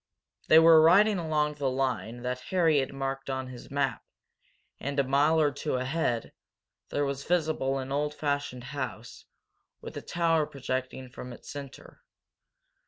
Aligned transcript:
They 0.47 0.57
were 0.57 0.81
riding 0.81 1.19
along 1.19 1.53
the 1.59 1.69
line 1.69 2.23
that 2.23 2.39
Harry 2.49 2.79
had 2.79 2.91
marked 2.91 3.29
on 3.29 3.49
his 3.49 3.69
map, 3.69 4.01
and, 4.79 4.97
a 4.99 5.03
mile 5.03 5.39
or 5.39 5.51
two 5.51 5.75
ahead, 5.75 6.33
there 6.89 7.05
was 7.05 7.23
visible 7.23 7.77
an 7.77 7.91
old 7.91 8.15
fashioned 8.15 8.63
house, 8.73 9.25
with 9.79 9.95
a 9.95 10.01
tower 10.01 10.47
projecting 10.47 11.07
from 11.11 11.31
its 11.31 11.51
centre. 11.51 12.01